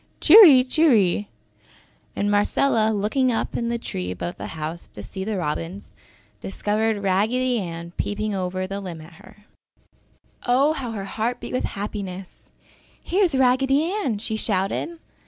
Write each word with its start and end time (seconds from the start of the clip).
Cheery! 0.19 0.63
Cheery!" 0.63 1.29
And 2.15 2.31
Marcella 2.31 2.89
looking 2.91 3.31
up 3.31 3.55
into 3.55 3.69
the 3.69 3.77
tree 3.77 4.09
above 4.09 4.35
the 4.37 4.47
house 4.57 4.87
to 4.87 5.03
see 5.03 5.23
the 5.23 5.37
robins, 5.37 5.93
discovered 6.39 7.03
Raggedy 7.03 7.59
Ann 7.59 7.91
peeping 7.97 8.33
over 8.33 8.65
the 8.65 8.81
limb 8.81 9.01
at 9.01 9.13
her. 9.21 9.45
Oh, 10.47 10.73
how 10.73 10.93
her 10.93 11.05
heart 11.05 11.39
beat 11.39 11.53
with 11.53 11.65
happiness. 11.65 12.51
"Here 12.99 13.23
is 13.23 13.35
Raggedy 13.37 13.91
Ann," 13.91 14.17
she 14.17 14.35
shouted. 14.35 14.97